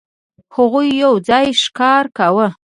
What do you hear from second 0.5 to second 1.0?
هغوی